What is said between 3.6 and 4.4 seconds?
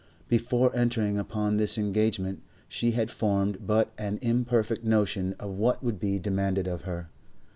but an